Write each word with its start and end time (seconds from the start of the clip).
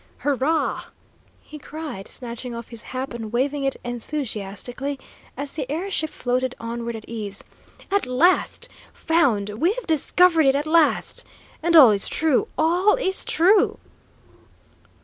"Hurrah!" 0.21 0.85
he 1.41 1.59
cried, 1.59 2.07
snatching 2.07 2.55
off 2.55 2.69
his 2.69 2.81
cap 2.81 3.13
and 3.13 3.31
waving 3.31 3.65
it 3.65 3.75
enthusiastically, 3.85 4.97
as 5.37 5.51
the 5.51 5.71
air 5.71 5.91
ship 5.91 6.09
floated 6.09 6.55
onward 6.59 6.95
at 6.95 7.05
ease. 7.07 7.43
"At 7.91 8.07
last! 8.07 8.67
Found 8.93 9.49
we've 9.61 9.85
discovered 9.85 10.47
it 10.47 10.55
at 10.55 10.65
last! 10.65 11.23
And 11.61 11.75
all 11.75 11.91
is 11.91 12.07
true, 12.07 12.47
all 12.57 12.95
is 12.95 13.23
true!" 13.23 13.77